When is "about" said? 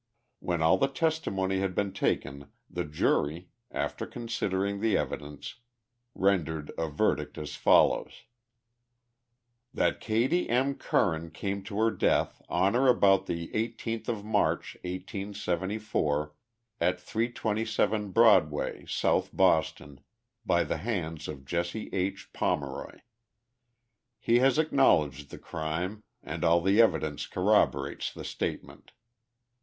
12.87-13.27